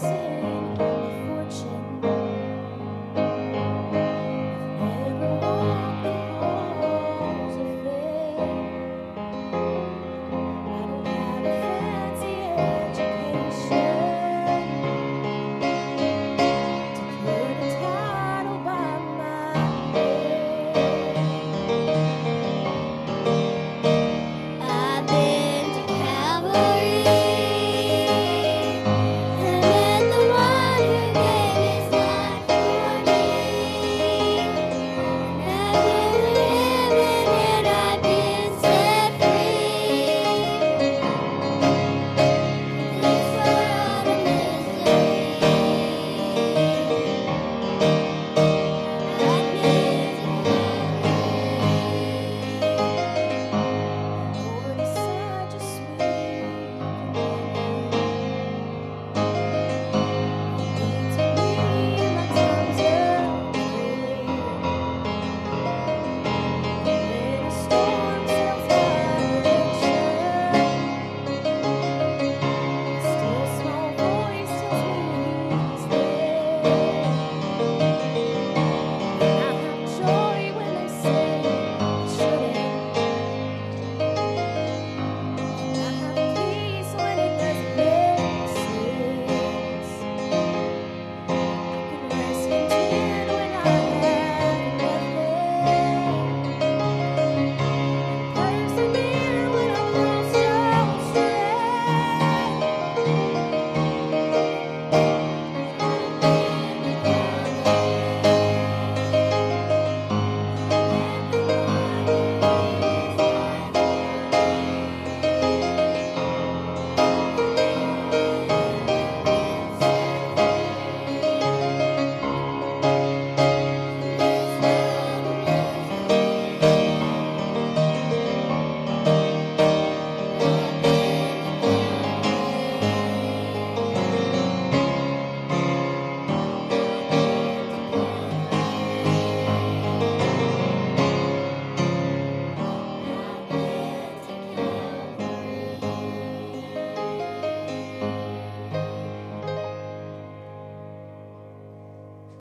[0.00, 0.29] see.